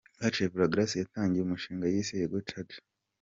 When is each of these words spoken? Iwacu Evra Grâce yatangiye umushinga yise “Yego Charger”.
Iwacu 0.17 0.39
Evra 0.45 0.71
Grâce 0.73 0.95
yatangiye 1.01 1.41
umushinga 1.43 1.85
yise 1.93 2.13
“Yego 2.21 2.37
Charger”. 2.47 2.81